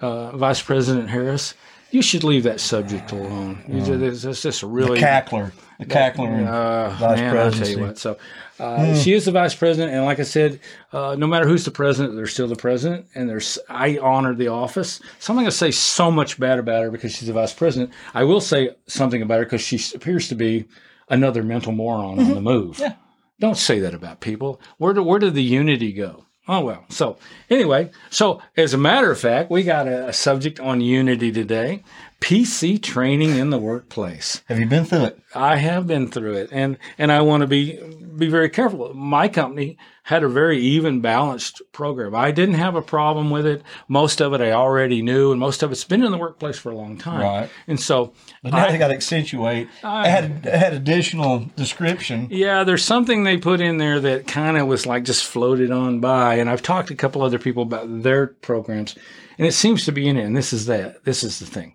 uh, 0.00 0.36
Vice 0.36 0.60
President 0.60 1.08
Harris, 1.08 1.54
you 1.92 2.02
should 2.02 2.24
leave 2.24 2.42
that 2.44 2.60
subject 2.60 3.12
alone. 3.12 3.62
You 3.68 3.82
ju- 3.82 4.04
It's 4.04 4.24
it's 4.24 4.42
just 4.42 4.62
really 4.62 4.98
Cackler. 5.00 5.52
The 5.78 5.86
cackler. 5.86 6.46
uh, 6.46 6.90
Vice 6.90 7.00
man, 7.00 7.08
I'll 7.10 7.16
tell 7.16 7.30
presidency. 7.32 7.72
you 7.72 7.80
what. 7.80 7.98
So 7.98 8.16
uh, 8.60 8.94
she 8.94 9.12
is 9.14 9.24
the 9.24 9.32
vice 9.32 9.54
president, 9.54 9.92
and 9.92 10.04
like 10.04 10.20
I 10.20 10.22
said, 10.22 10.60
uh, 10.92 11.16
no 11.18 11.26
matter 11.26 11.46
who's 11.48 11.64
the 11.64 11.72
president, 11.72 12.14
they're 12.14 12.26
still 12.28 12.46
the 12.46 12.54
president, 12.54 13.06
and 13.16 13.28
there's 13.28 13.58
I 13.68 13.98
honor 13.98 14.34
the 14.34 14.48
office. 14.48 15.00
So 15.18 15.32
I'm 15.32 15.36
not 15.36 15.42
going 15.42 15.50
to 15.50 15.56
say 15.56 15.70
so 15.72 16.10
much 16.10 16.38
bad 16.38 16.58
about 16.60 16.82
her 16.84 16.90
because 16.92 17.12
she's 17.16 17.26
the 17.26 17.32
vice 17.34 17.52
president. 17.52 17.90
I 18.14 18.22
will 18.24 18.40
say 18.40 18.70
something 18.86 19.22
about 19.22 19.38
her 19.40 19.44
because 19.44 19.60
she 19.62 19.80
appears 19.96 20.28
to 20.28 20.34
be 20.36 20.66
another 21.08 21.42
mental 21.42 21.72
moron 21.72 22.20
on 22.20 22.34
the 22.34 22.40
move. 22.40 22.78
Yeah. 22.78 22.94
Don't 23.40 23.56
say 23.56 23.80
that 23.80 23.92
about 23.94 24.20
people. 24.20 24.60
Where 24.78 24.94
do, 24.94 25.02
where 25.02 25.18
did 25.18 25.34
the 25.34 25.42
unity 25.42 25.92
go? 25.92 26.24
Oh 26.48 26.64
well. 26.64 26.84
So 26.88 27.18
anyway, 27.48 27.90
so 28.10 28.42
as 28.56 28.74
a 28.74 28.78
matter 28.78 29.10
of 29.10 29.20
fact, 29.20 29.50
we 29.50 29.62
got 29.62 29.86
a, 29.86 30.12
subject 30.12 30.58
on 30.58 30.80
unity 30.80 31.30
today. 31.30 31.84
PC 32.22 32.80
training 32.82 33.36
in 33.36 33.50
the 33.50 33.58
workplace. 33.58 34.42
Have 34.48 34.58
you 34.60 34.66
been 34.66 34.84
through 34.84 35.04
it? 35.04 35.18
I 35.34 35.56
have 35.56 35.86
been 35.86 36.08
through 36.08 36.34
it, 36.34 36.50
and 36.52 36.78
and 36.98 37.10
I 37.10 37.20
want 37.22 37.40
to 37.42 37.46
be 37.46 37.78
be 38.16 38.28
very 38.28 38.48
careful. 38.50 38.92
My 38.94 39.26
company 39.28 39.76
had 40.04 40.22
a 40.24 40.28
very 40.28 40.58
even, 40.60 41.00
balanced 41.00 41.62
program. 41.72 42.14
I 42.14 42.30
didn't 42.32 42.56
have 42.56 42.74
a 42.74 42.82
problem 42.82 43.30
with 43.30 43.46
it. 43.46 43.62
Most 43.88 44.20
of 44.20 44.34
it 44.34 44.40
I 44.40 44.50
already 44.52 45.00
knew, 45.00 45.30
and 45.30 45.38
most 45.40 45.62
of 45.62 45.70
it's 45.72 45.84
been 45.84 46.02
in 46.02 46.10
the 46.10 46.18
workplace 46.18 46.58
for 46.58 46.70
a 46.72 46.76
long 46.76 46.98
time. 46.98 47.20
Right. 47.22 47.50
And 47.68 47.78
so, 47.80 48.12
But 48.42 48.52
now 48.52 48.66
I- 48.66 48.72
they 48.72 48.78
got 48.78 48.88
to 48.88 48.94
accentuate. 48.94 49.68
I- 49.84 50.08
had, 50.08 50.44
had 50.44 50.72
additional 50.74 51.46
description. 51.56 52.26
yeah, 52.30 52.64
there's 52.64 52.84
something 52.84 53.22
they 53.24 53.36
put 53.38 53.60
in 53.60 53.78
there 53.78 54.00
that 54.00 54.26
kind 54.26 54.58
of 54.58 54.66
was 54.66 54.86
like 54.86 55.04
just 55.04 55.24
floated 55.24 55.70
on 55.70 56.00
by. 56.00 56.34
And 56.34 56.50
I've 56.50 56.62
talked 56.62 56.88
to 56.88 56.94
a 56.94 56.96
couple 56.96 57.22
other 57.22 57.38
people 57.38 57.62
about 57.62 58.02
their 58.02 58.26
programs, 58.26 58.96
and 59.38 59.46
it 59.46 59.52
seems 59.52 59.84
to 59.86 59.92
be 59.92 60.08
in 60.08 60.16
it. 60.16 60.24
And 60.24 60.36
this 60.36 60.52
is 60.52 60.66
that. 60.66 61.04
This 61.04 61.22
is 61.22 61.38
the 61.38 61.46
thing, 61.46 61.74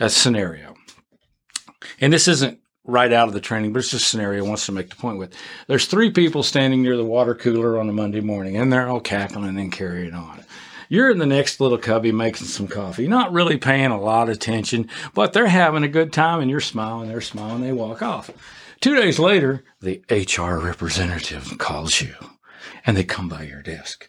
a 0.00 0.10
scenario. 0.10 0.74
And 2.00 2.12
this 2.12 2.28
isn't 2.28 2.60
right 2.84 3.12
out 3.12 3.28
of 3.28 3.34
the 3.34 3.40
training, 3.40 3.72
but 3.72 3.80
it's 3.80 3.90
just 3.90 4.06
a 4.06 4.08
scenario 4.08 4.44
I 4.44 4.48
wants 4.48 4.66
to 4.66 4.72
make 4.72 4.90
the 4.90 4.96
point 4.96 5.18
with. 5.18 5.34
There's 5.66 5.86
three 5.86 6.10
people 6.10 6.42
standing 6.42 6.82
near 6.82 6.96
the 6.96 7.04
water 7.04 7.34
cooler 7.34 7.78
on 7.78 7.88
a 7.88 7.92
Monday 7.92 8.20
morning, 8.20 8.56
and 8.56 8.72
they're 8.72 8.88
all 8.88 9.00
cackling 9.00 9.58
and 9.58 9.72
carrying 9.72 10.14
on. 10.14 10.44
you're 10.88 11.10
in 11.10 11.18
the 11.18 11.26
next 11.26 11.60
little 11.60 11.78
cubby 11.78 12.12
making 12.12 12.46
some 12.46 12.68
coffee, 12.68 13.08
not 13.08 13.32
really 13.32 13.56
paying 13.56 13.90
a 13.90 14.00
lot 14.00 14.28
of 14.28 14.36
attention, 14.36 14.88
but 15.14 15.32
they're 15.32 15.48
having 15.48 15.82
a 15.82 15.88
good 15.88 16.12
time 16.12 16.40
and 16.40 16.50
you're 16.50 16.60
smiling, 16.60 17.08
they're 17.08 17.20
smiling, 17.20 17.62
they 17.62 17.72
walk 17.72 18.02
off. 18.02 18.30
Two 18.80 18.94
days 18.94 19.18
later, 19.18 19.64
the 19.80 20.02
HR 20.10 20.64
representative 20.64 21.58
calls 21.58 22.00
you 22.00 22.14
and 22.84 22.96
they 22.96 23.04
come 23.04 23.28
by 23.28 23.42
your 23.42 23.62
desk. 23.62 24.08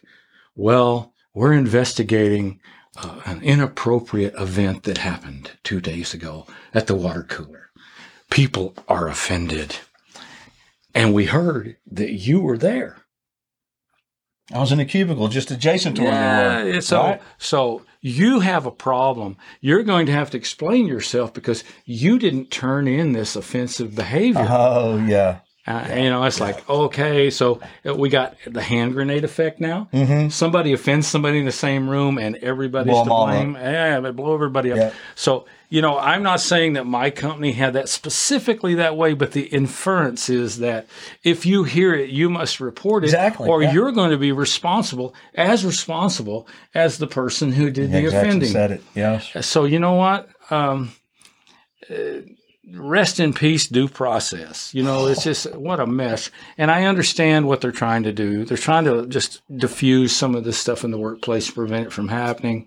Well, 0.54 1.12
we're 1.34 1.52
investigating 1.52 2.60
uh, 3.02 3.20
an 3.26 3.42
inappropriate 3.42 4.34
event 4.38 4.82
that 4.84 4.98
happened 4.98 5.52
two 5.62 5.80
days 5.80 6.14
ago 6.14 6.46
at 6.74 6.86
the 6.86 6.94
water 6.94 7.22
cooler. 7.22 7.70
People 8.30 8.74
are 8.88 9.08
offended. 9.08 9.76
And 10.94 11.14
we 11.14 11.26
heard 11.26 11.76
that 11.90 12.12
you 12.12 12.40
were 12.40 12.58
there. 12.58 12.96
I 14.52 14.58
was 14.60 14.72
in 14.72 14.80
a 14.80 14.84
cubicle 14.84 15.28
just 15.28 15.50
adjacent 15.50 15.96
to 15.96 16.04
where 16.04 16.64
they 16.64 16.72
were. 16.72 16.80
so 16.80 17.02
right? 17.02 17.22
so 17.36 17.82
you 18.00 18.40
have 18.40 18.64
a 18.64 18.70
problem. 18.70 19.36
You're 19.60 19.82
going 19.82 20.06
to 20.06 20.12
have 20.12 20.30
to 20.30 20.38
explain 20.38 20.86
yourself 20.86 21.34
because 21.34 21.64
you 21.84 22.18
didn't 22.18 22.50
turn 22.50 22.88
in 22.88 23.12
this 23.12 23.36
offensive 23.36 23.94
behavior. 23.94 24.46
Oh 24.48 25.04
yeah. 25.06 25.40
Uh, 25.68 25.94
You 25.94 26.08
know, 26.10 26.24
it's 26.24 26.40
like 26.40 26.68
okay, 26.68 27.30
so 27.30 27.60
uh, 27.86 27.94
we 27.94 28.08
got 28.08 28.36
the 28.46 28.62
hand 28.62 28.94
grenade 28.94 29.24
effect 29.24 29.60
now. 29.60 29.88
Mm-hmm. 29.92 30.30
Somebody 30.30 30.72
offends 30.72 31.06
somebody 31.06 31.38
in 31.38 31.44
the 31.44 31.52
same 31.52 31.90
room, 31.90 32.16
and 32.18 32.36
everybody's 32.36 32.92
Blow 32.92 33.04
to 33.04 33.10
blame. 33.10 33.54
Yeah, 33.54 34.00
they 34.00 34.10
blow 34.10 34.34
everybody 34.34 34.72
up. 34.72 34.78
Yeah. 34.78 34.92
So 35.14 35.44
you 35.70 35.82
know, 35.82 35.98
I'm 35.98 36.22
not 36.22 36.40
saying 36.40 36.72
that 36.74 36.86
my 36.86 37.10
company 37.10 37.52
had 37.52 37.74
that 37.74 37.90
specifically 37.90 38.76
that 38.76 38.96
way, 38.96 39.12
but 39.12 39.32
the 39.32 39.42
inference 39.42 40.30
is 40.30 40.60
that 40.60 40.86
if 41.22 41.44
you 41.44 41.64
hear 41.64 41.94
it, 41.94 42.08
you 42.08 42.30
must 42.30 42.58
report 42.60 43.04
it, 43.04 43.08
Exactly, 43.08 43.46
or 43.50 43.62
yeah. 43.62 43.72
you're 43.74 43.92
going 43.92 44.10
to 44.10 44.16
be 44.16 44.32
responsible, 44.32 45.14
as 45.34 45.66
responsible 45.66 46.48
as 46.74 46.96
the 46.96 47.06
person 47.06 47.52
who 47.52 47.70
did 47.70 47.92
the 47.92 48.06
offending. 48.06 48.48
said 48.48 48.70
it. 48.70 48.82
Yes. 48.94 49.46
So 49.46 49.66
you 49.66 49.78
know 49.78 49.94
what? 49.94 50.30
Um, 50.50 50.92
uh, 51.90 52.20
rest 52.74 53.20
in 53.20 53.32
peace, 53.32 53.66
due 53.66 53.88
process. 53.88 54.72
You 54.74 54.82
know, 54.82 55.06
it's 55.06 55.24
just 55.24 55.52
what 55.54 55.80
a 55.80 55.86
mess. 55.86 56.30
And 56.56 56.70
I 56.70 56.84
understand 56.84 57.46
what 57.46 57.60
they're 57.60 57.72
trying 57.72 58.02
to 58.04 58.12
do. 58.12 58.44
They're 58.44 58.56
trying 58.56 58.84
to 58.84 59.06
just 59.06 59.42
diffuse 59.56 60.14
some 60.14 60.34
of 60.34 60.44
this 60.44 60.58
stuff 60.58 60.84
in 60.84 60.90
the 60.90 60.98
workplace, 60.98 61.46
to 61.46 61.52
prevent 61.52 61.86
it 61.86 61.92
from 61.92 62.08
happening. 62.08 62.66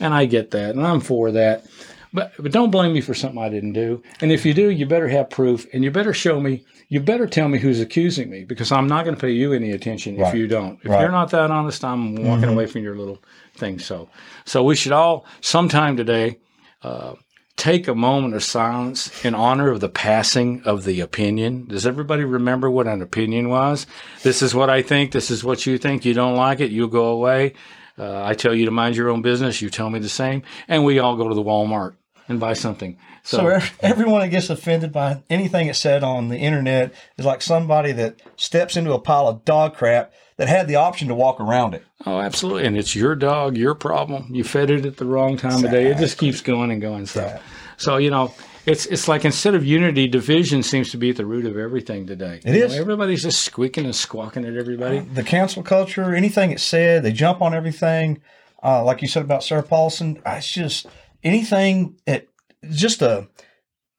And 0.00 0.12
I 0.14 0.26
get 0.26 0.50
that, 0.52 0.74
and 0.74 0.86
I'm 0.86 1.00
for 1.00 1.30
that. 1.32 1.66
But 2.12 2.32
but 2.38 2.52
don't 2.52 2.70
blame 2.70 2.92
me 2.94 3.00
for 3.00 3.14
something 3.14 3.40
I 3.40 3.48
didn't 3.48 3.74
do. 3.74 4.02
And 4.20 4.32
if 4.32 4.46
you 4.46 4.54
do, 4.54 4.70
you 4.70 4.86
better 4.86 5.08
have 5.08 5.28
proof, 5.30 5.66
and 5.72 5.84
you 5.84 5.90
better 5.90 6.14
show 6.14 6.40
me. 6.40 6.64
You 6.90 7.00
better 7.00 7.26
tell 7.26 7.48
me 7.48 7.58
who's 7.58 7.80
accusing 7.80 8.30
me 8.30 8.44
because 8.44 8.72
I'm 8.72 8.86
not 8.86 9.04
going 9.04 9.14
to 9.14 9.20
pay 9.20 9.32
you 9.32 9.52
any 9.52 9.72
attention 9.72 10.18
if 10.18 10.32
you 10.32 10.46
don't. 10.46 10.78
If 10.82 10.90
Right. 10.90 11.02
you're 11.02 11.10
not 11.12 11.30
that 11.32 11.50
honest, 11.50 11.84
I'm 11.84 12.14
walking 12.16 12.48
away 12.48 12.64
from 12.64 12.82
your 12.82 12.96
little 12.96 13.18
thing. 13.56 13.78
So, 13.78 14.08
so 14.46 14.62
we 14.64 14.74
should 14.74 14.92
all 14.92 15.26
sometime 15.42 15.98
today 15.98 16.38
uh, 16.82 17.12
take 17.58 17.88
a 17.88 17.94
moment 17.94 18.34
of 18.34 18.42
silence 18.42 19.24
in 19.24 19.34
honor 19.34 19.70
of 19.70 19.80
the 19.80 19.88
passing 19.88 20.62
of 20.64 20.84
the 20.84 21.00
opinion. 21.00 21.66
Does 21.66 21.86
everybody 21.86 22.24
remember 22.24 22.70
what 22.70 22.86
an 22.86 23.02
opinion 23.02 23.48
was? 23.48 23.86
This 24.22 24.40
is 24.40 24.54
what 24.54 24.70
I 24.70 24.80
think. 24.80 25.10
This 25.12 25.30
is 25.30 25.44
what 25.44 25.66
you 25.66 25.76
think. 25.76 26.04
You 26.04 26.14
don't 26.14 26.36
like 26.36 26.60
it, 26.60 26.70
you 26.70 26.88
go 26.88 27.06
away. 27.06 27.54
Uh, 27.98 28.24
I 28.24 28.34
tell 28.34 28.54
you 28.54 28.64
to 28.64 28.70
mind 28.70 28.96
your 28.96 29.10
own 29.10 29.22
business. 29.22 29.60
You 29.60 29.70
tell 29.70 29.90
me 29.90 29.98
the 29.98 30.08
same, 30.08 30.44
and 30.68 30.84
we 30.84 31.00
all 31.00 31.16
go 31.16 31.28
to 31.28 31.34
the 31.34 31.42
Walmart 31.42 31.96
and 32.28 32.38
buy 32.40 32.52
something. 32.52 32.96
So, 33.22 33.58
So 33.58 33.66
everyone 33.80 34.20
that 34.20 34.28
gets 34.28 34.50
offended 34.50 34.92
by 34.92 35.22
anything 35.30 35.66
that's 35.66 35.78
said 35.78 36.02
on 36.02 36.28
the 36.28 36.36
internet 36.38 36.92
is 37.16 37.24
like 37.24 37.42
somebody 37.42 37.92
that 37.92 38.20
steps 38.36 38.76
into 38.76 38.92
a 38.92 38.98
pile 38.98 39.28
of 39.28 39.44
dog 39.44 39.74
crap 39.74 40.12
that 40.36 40.48
had 40.48 40.68
the 40.68 40.76
option 40.76 41.08
to 41.08 41.14
walk 41.14 41.40
around 41.40 41.74
it. 41.74 41.84
oh, 42.06 42.20
absolutely, 42.20 42.64
and 42.66 42.76
it's 42.76 42.94
your 42.94 43.14
dog, 43.16 43.56
your 43.56 43.74
problem. 43.74 44.26
You 44.30 44.44
fed 44.44 44.70
it 44.70 44.86
at 44.86 44.96
the 44.98 45.04
wrong 45.04 45.36
time 45.36 45.64
of 45.64 45.70
day. 45.70 45.86
It 45.86 45.98
just 45.98 46.16
keeps 46.18 46.40
going 46.40 46.70
and 46.70 46.80
going. 46.80 47.06
So, 47.06 47.38
so 47.76 47.96
you 47.96 48.10
know. 48.10 48.32
It's, 48.66 48.84
it's 48.84 49.08
like 49.08 49.24
instead 49.24 49.54
of 49.54 49.64
unity, 49.64 50.08
division 50.08 50.62
seems 50.62 50.90
to 50.90 50.98
be 50.98 51.08
at 51.08 51.16
the 51.16 51.24
root 51.24 51.46
of 51.46 51.56
everything 51.56 52.06
today. 52.06 52.38
It 52.44 52.54
You 52.54 52.64
is. 52.66 52.74
know, 52.74 52.80
everybody's 52.82 53.22
just 53.22 53.40
squeaking 53.40 53.86
and 53.86 53.96
squawking 53.96 54.44
at 54.44 54.56
everybody. 54.56 54.98
The 54.98 55.22
cancel 55.22 55.62
culture, 55.62 56.14
anything 56.14 56.50
it's 56.50 56.64
said, 56.64 57.02
they 57.02 57.12
jump 57.12 57.40
on 57.40 57.54
everything. 57.54 58.20
Uh, 58.62 58.84
like 58.84 59.00
you 59.00 59.08
said 59.08 59.22
about 59.22 59.42
Sarah 59.42 59.62
Paulson, 59.62 60.20
uh, 60.26 60.32
it's 60.32 60.52
just 60.52 60.86
anything 61.22 61.98
that 62.06 62.26
just 62.70 63.02
a 63.02 63.28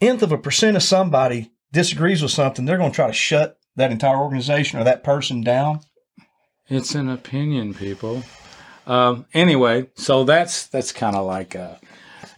nth 0.01 0.23
of 0.23 0.31
a 0.31 0.37
percent 0.37 0.77
of 0.77 0.83
somebody 0.83 1.51
disagrees 1.71 2.21
with 2.21 2.31
something, 2.31 2.65
they're 2.65 2.77
going 2.77 2.91
to 2.91 2.95
try 2.95 3.07
to 3.07 3.13
shut 3.13 3.57
that 3.75 3.91
entire 3.91 4.17
organization 4.17 4.79
or 4.79 4.83
that 4.83 5.03
person 5.03 5.41
down. 5.41 5.81
It's 6.67 6.95
an 6.95 7.09
opinion, 7.09 7.73
people. 7.73 8.23
Um, 8.85 9.25
anyway, 9.33 9.89
so 9.95 10.23
that's 10.23 10.67
that's 10.67 10.91
kind 10.91 11.15
of 11.15 11.25
like 11.25 11.55
uh, 11.55 11.75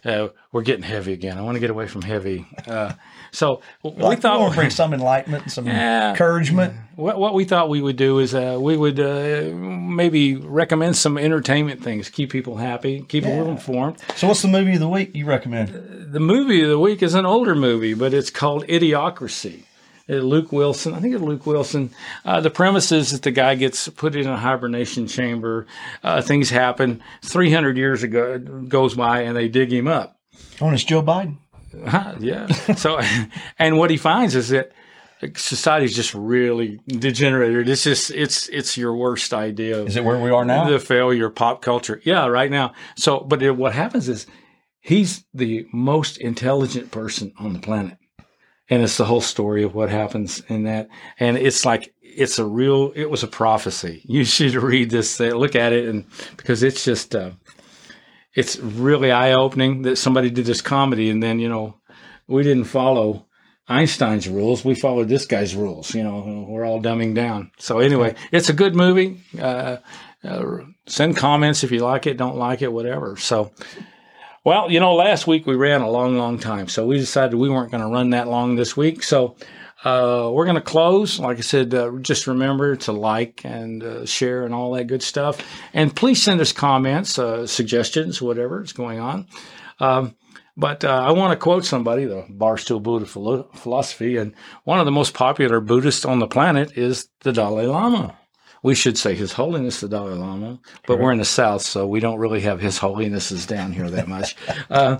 uh, 0.04 0.28
we're 0.52 0.62
getting 0.62 0.82
heavy 0.82 1.12
again. 1.12 1.38
I 1.38 1.42
want 1.42 1.56
to 1.56 1.60
get 1.60 1.70
away 1.70 1.86
from 1.86 2.02
heavy. 2.02 2.46
Uh, 2.66 2.92
so 3.32 3.60
we 3.82 3.90
Like, 3.92 4.20
thought 4.20 4.48
to 4.50 4.54
bring 4.54 4.70
some 4.70 4.94
enlightenment, 4.94 5.50
some 5.50 5.66
Yeah. 5.66 6.10
encouragement. 6.10 6.74
what, 6.96 7.18
what 7.18 7.34
we 7.34 7.44
thought 7.44 7.68
we 7.68 7.80
would 7.82 7.96
do 7.96 8.18
is 8.20 8.34
uh, 8.34 8.58
we 8.60 8.76
would 8.76 9.00
uh, 9.00 9.50
maybe 9.54 10.36
recommend 10.36 10.96
some 10.96 11.18
entertainment 11.18 11.82
things, 11.82 12.08
keep 12.10 12.30
people 12.30 12.56
happy, 12.56 13.04
keep 13.08 13.24
them 13.24 13.48
informed. 13.48 13.96
So, 14.16 14.28
what's 14.28 14.42
the 14.42 14.48
movie 14.48 14.74
of 14.74 14.80
the 14.80 14.88
week 14.88 15.10
you 15.14 15.24
recommend? 15.26 15.68
The 16.12 16.20
movie 16.20 16.62
of 16.62 16.68
the 16.68 16.78
week 16.78 17.02
is 17.02 17.14
an 17.14 17.26
older 17.26 17.54
movie, 17.54 17.94
but 17.94 18.12
it's 18.14 18.30
called 18.30 18.64
Idiocracy. 18.68 19.62
Uh, 20.10 20.14
Luke 20.14 20.50
Wilson, 20.52 20.94
I 20.94 21.00
think 21.00 21.14
it's 21.14 21.22
Luke 21.22 21.46
Wilson. 21.46 21.90
Uh, 22.24 22.40
the 22.40 22.50
premise 22.50 22.90
is 22.92 23.12
that 23.12 23.22
the 23.22 23.30
guy 23.30 23.54
gets 23.54 23.88
put 23.88 24.14
in 24.16 24.26
a 24.26 24.36
hibernation 24.36 25.06
chamber. 25.06 25.66
Uh, 26.02 26.20
things 26.20 26.50
happen. 26.50 27.00
300 27.22 27.76
years 27.76 28.02
ago 28.02 28.38
goes 28.38 28.94
by, 28.94 29.20
and 29.22 29.36
they 29.36 29.48
dig 29.48 29.72
him 29.72 29.86
up. 29.86 30.18
Oh, 30.60 30.66
and 30.66 30.74
it's 30.74 30.84
Joe 30.84 31.02
Biden. 31.02 31.36
Huh, 31.86 32.14
yeah. 32.20 32.46
so, 32.74 33.00
and 33.58 33.78
what 33.78 33.90
he 33.90 33.96
finds 33.96 34.34
is 34.34 34.50
that 34.50 34.72
society's 35.36 35.94
just 35.94 36.14
really 36.14 36.80
degenerated. 36.86 37.68
It's 37.68 37.84
just 37.84 38.10
it's 38.10 38.48
it's 38.48 38.76
your 38.76 38.96
worst 38.96 39.32
idea. 39.32 39.82
Is 39.84 39.96
it 39.96 40.04
where 40.04 40.20
we 40.20 40.30
are 40.30 40.44
now? 40.44 40.68
the 40.68 40.78
failure 40.78 41.30
pop 41.30 41.62
culture. 41.62 42.00
Yeah, 42.04 42.26
right 42.26 42.50
now. 42.50 42.72
So, 42.96 43.20
but 43.20 43.42
it, 43.42 43.56
what 43.56 43.72
happens 43.72 44.08
is 44.08 44.26
he's 44.82 45.24
the 45.32 45.66
most 45.72 46.18
intelligent 46.18 46.90
person 46.90 47.32
on 47.38 47.54
the 47.54 47.60
planet. 47.60 47.96
And 48.68 48.82
it's 48.82 48.96
the 48.96 49.04
whole 49.04 49.20
story 49.20 49.62
of 49.62 49.74
what 49.74 49.90
happens 49.90 50.42
in 50.48 50.64
that. 50.64 50.88
And 51.18 51.36
it's 51.36 51.64
like, 51.64 51.94
it's 52.00 52.38
a 52.38 52.44
real, 52.44 52.92
it 52.94 53.10
was 53.10 53.22
a 53.22 53.28
prophecy. 53.28 54.02
You 54.04 54.24
should 54.26 54.54
read 54.54 54.90
this, 54.90 55.18
look 55.20 55.54
at 55.54 55.72
it, 55.72 55.88
and 55.88 56.04
because 56.36 56.62
it's 56.62 56.84
just, 56.84 57.14
uh, 57.14 57.30
it's 58.34 58.58
really 58.58 59.10
eye 59.10 59.32
opening 59.32 59.82
that 59.82 59.96
somebody 59.96 60.30
did 60.30 60.46
this 60.46 60.60
comedy 60.62 61.10
and 61.10 61.22
then, 61.22 61.38
you 61.38 61.48
know, 61.48 61.76
we 62.26 62.42
didn't 62.42 62.64
follow 62.64 63.26
Einstein's 63.68 64.28
rules. 64.28 64.64
We 64.64 64.74
followed 64.74 65.08
this 65.08 65.26
guy's 65.26 65.54
rules. 65.54 65.94
You 65.94 66.02
know, 66.02 66.46
we're 66.48 66.64
all 66.64 66.80
dumbing 66.80 67.14
down. 67.14 67.50
So 67.58 67.78
anyway, 67.78 68.14
it's 68.30 68.48
a 68.48 68.54
good 68.54 68.74
movie. 68.74 69.20
Uh, 69.38 69.78
uh, 70.24 70.58
send 70.86 71.16
comments 71.16 71.64
if 71.64 71.70
you 71.72 71.80
like 71.80 72.06
it, 72.06 72.16
don't 72.16 72.36
like 72.36 72.62
it, 72.62 72.72
whatever. 72.72 73.16
So, 73.16 73.52
well, 74.44 74.70
you 74.70 74.80
know, 74.80 74.94
last 74.94 75.26
week 75.26 75.46
we 75.46 75.54
ran 75.54 75.82
a 75.82 75.90
long, 75.90 76.16
long 76.16 76.38
time, 76.38 76.68
so 76.68 76.86
we 76.86 76.98
decided 76.98 77.34
we 77.34 77.50
weren't 77.50 77.70
going 77.70 77.82
to 77.82 77.88
run 77.88 78.10
that 78.10 78.28
long 78.28 78.56
this 78.56 78.76
week. 78.76 79.02
So 79.02 79.36
uh, 79.84 80.30
we're 80.32 80.44
going 80.44 80.56
to 80.56 80.60
close. 80.60 81.18
Like 81.18 81.38
I 81.38 81.40
said, 81.40 81.74
uh, 81.74 81.90
just 82.00 82.26
remember 82.26 82.76
to 82.76 82.92
like 82.92 83.42
and 83.44 83.82
uh, 83.82 84.06
share 84.06 84.44
and 84.44 84.54
all 84.54 84.72
that 84.72 84.86
good 84.86 85.02
stuff. 85.02 85.40
And 85.72 85.94
please 85.94 86.22
send 86.22 86.40
us 86.40 86.52
comments, 86.52 87.18
uh, 87.18 87.46
suggestions, 87.46 88.22
whatever 88.22 88.62
is 88.62 88.72
going 88.72 89.00
on. 89.00 89.26
Um, 89.80 90.16
but 90.56 90.84
uh, 90.84 90.88
I 90.88 91.12
want 91.12 91.32
to 91.32 91.42
quote 91.42 91.64
somebody, 91.64 92.04
the 92.04 92.26
Barstool 92.30 92.82
Buddha 92.82 93.06
philo- 93.06 93.48
philosophy, 93.54 94.18
and 94.18 94.34
one 94.64 94.78
of 94.78 94.84
the 94.84 94.92
most 94.92 95.14
popular 95.14 95.60
Buddhists 95.60 96.04
on 96.04 96.18
the 96.18 96.26
planet 96.26 96.76
is 96.76 97.08
the 97.20 97.32
Dalai 97.32 97.66
Lama. 97.66 98.16
We 98.62 98.74
should 98.74 98.96
say 98.96 99.14
His 99.14 99.32
Holiness 99.32 99.80
the 99.80 99.88
Dalai 99.88 100.14
Lama, 100.14 100.60
but 100.86 100.98
we're 100.98 101.12
in 101.12 101.18
the 101.18 101.24
South, 101.24 101.62
so 101.62 101.86
we 101.86 102.00
don't 102.00 102.18
really 102.18 102.40
have 102.42 102.60
His 102.60 102.78
Holinesses 102.78 103.46
down 103.46 103.72
here 103.72 103.90
that 103.90 104.08
much. 104.08 104.36
uh, 104.70 104.98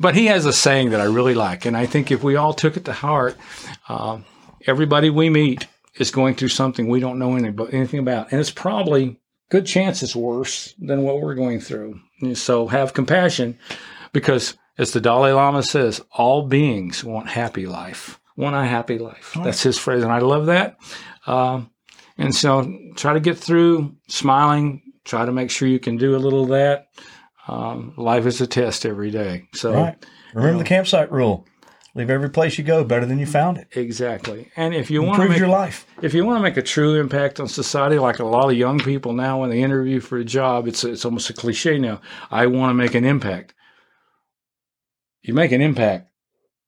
but 0.00 0.14
he 0.14 0.26
has 0.26 0.46
a 0.46 0.52
saying 0.52 0.90
that 0.90 1.00
I 1.00 1.04
really 1.04 1.34
like, 1.34 1.64
and 1.64 1.76
I 1.76 1.86
think 1.86 2.10
if 2.10 2.22
we 2.22 2.36
all 2.36 2.52
took 2.52 2.76
it 2.76 2.84
to 2.86 2.92
heart, 2.92 3.36
uh, 3.88 4.18
everybody 4.66 5.10
we 5.10 5.30
meet 5.30 5.66
is 5.96 6.10
going 6.10 6.34
through 6.34 6.48
something 6.48 6.88
we 6.88 7.00
don't 7.00 7.18
know 7.18 7.36
anything 7.36 8.00
about, 8.00 8.32
and 8.32 8.40
it's 8.40 8.50
probably 8.50 9.20
good 9.50 9.66
chance 9.66 10.02
it's 10.02 10.16
worse 10.16 10.74
than 10.78 11.02
what 11.02 11.20
we're 11.20 11.34
going 11.34 11.60
through. 11.60 12.00
And 12.20 12.36
So 12.36 12.66
have 12.66 12.94
compassion, 12.94 13.58
because 14.12 14.56
as 14.78 14.92
the 14.92 15.00
Dalai 15.00 15.32
Lama 15.32 15.62
says, 15.62 16.00
all 16.10 16.48
beings 16.48 17.04
want 17.04 17.28
happy 17.28 17.66
life, 17.66 18.20
want 18.36 18.56
a 18.56 18.64
happy 18.64 18.98
life. 18.98 19.36
That's 19.42 19.62
his 19.62 19.78
phrase, 19.78 20.02
and 20.02 20.12
I 20.12 20.18
love 20.18 20.46
that. 20.46 20.76
Um, 21.26 21.70
and 22.18 22.34
so 22.34 22.70
try 22.96 23.12
to 23.14 23.20
get 23.20 23.38
through 23.38 23.94
smiling. 24.08 24.82
Try 25.04 25.26
to 25.26 25.32
make 25.32 25.50
sure 25.50 25.68
you 25.68 25.80
can 25.80 25.96
do 25.98 26.16
a 26.16 26.18
little 26.18 26.44
of 26.44 26.48
that. 26.50 26.86
Um, 27.46 27.92
life 27.96 28.24
is 28.26 28.40
a 28.40 28.46
test 28.46 28.86
every 28.86 29.10
day. 29.10 29.48
So 29.54 29.72
Right. 29.74 30.06
Remember 30.32 30.58
the 30.58 30.64
campsite 30.68 31.12
rule. 31.12 31.46
leave 31.94 32.10
every 32.10 32.30
place 32.30 32.56
you 32.58 32.64
go 32.64 32.82
better 32.82 33.06
than 33.06 33.18
you 33.18 33.26
found 33.26 33.58
it. 33.58 33.68
Exactly. 33.76 34.50
And 34.56 34.74
if 34.74 34.90
you 34.90 35.02
want 35.02 35.16
to 35.18 35.22
Improve 35.22 35.38
your 35.38 35.48
life. 35.48 35.86
if 36.02 36.12
you 36.14 36.24
want 36.24 36.38
to 36.38 36.42
make 36.42 36.56
a 36.56 36.62
true 36.62 36.98
impact 36.98 37.38
on 37.38 37.46
society, 37.48 37.98
like 37.98 38.18
a 38.18 38.24
lot 38.24 38.50
of 38.50 38.56
young 38.56 38.78
people 38.80 39.12
now 39.12 39.40
when 39.40 39.50
they 39.50 39.62
interview 39.62 40.00
for 40.00 40.16
a 40.18 40.24
job, 40.24 40.66
it's 40.66 40.82
it's 40.84 41.04
almost 41.04 41.30
a 41.30 41.34
cliche 41.34 41.78
now. 41.78 42.00
I 42.30 42.46
want 42.46 42.70
to 42.70 42.74
make 42.74 42.94
an 42.94 43.04
impact. 43.04 43.54
You 45.22 45.34
make 45.34 45.52
an 45.52 45.60
impact, 45.60 46.10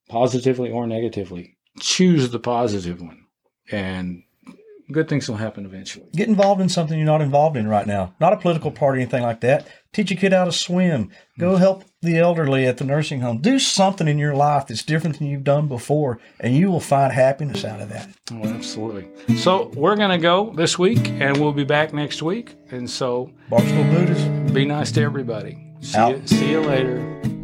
positively 0.08 0.70
or 0.70 0.86
negatively. 0.86 1.56
Choose 1.80 2.30
the 2.30 2.38
positive 2.38 3.00
one, 3.02 3.26
and 3.70 4.22
good 4.90 5.08
things 5.08 5.28
will 5.28 5.36
happen 5.36 5.64
eventually. 5.64 6.06
Get 6.14 6.28
involved 6.28 6.60
in 6.60 6.68
something 6.68 6.96
you're 6.96 7.06
not 7.06 7.20
involved 7.20 7.56
in 7.56 7.68
right 7.68 7.86
now. 7.86 8.14
Not 8.20 8.32
a 8.32 8.36
political 8.36 8.70
party 8.70 8.98
or 8.98 9.02
anything 9.02 9.22
like 9.22 9.40
that. 9.40 9.66
Teach 9.92 10.10
a 10.10 10.14
kid 10.14 10.32
how 10.32 10.44
to 10.44 10.52
swim. 10.52 11.10
Go 11.38 11.54
mm. 11.54 11.58
help 11.58 11.84
the 12.02 12.18
elderly 12.18 12.66
at 12.66 12.76
the 12.78 12.84
nursing 12.84 13.20
home. 13.20 13.38
Do 13.40 13.58
something 13.58 14.06
in 14.06 14.18
your 14.18 14.34
life 14.34 14.66
that's 14.66 14.82
different 14.82 15.18
than 15.18 15.26
you've 15.26 15.44
done 15.44 15.68
before, 15.68 16.18
and 16.38 16.54
you 16.54 16.70
will 16.70 16.80
find 16.80 17.12
happiness 17.12 17.64
out 17.64 17.80
of 17.80 17.88
that. 17.88 18.08
Oh, 18.32 18.44
absolutely. 18.44 19.08
So 19.36 19.72
we're 19.74 19.96
gonna 19.96 20.18
go 20.18 20.52
this 20.54 20.78
week, 20.78 21.08
and 21.08 21.38
we'll 21.38 21.52
be 21.52 21.64
back 21.64 21.94
next 21.94 22.22
week. 22.22 22.54
And 22.70 22.88
so, 22.88 23.30
Buddhist. 23.48 24.54
be 24.54 24.66
nice 24.66 24.92
to 24.92 25.02
everybody. 25.02 25.58
See 25.80 25.98
Out. 25.98 26.20
you, 26.20 26.26
see 26.26 26.50
you 26.50 26.60
later. 26.60 27.35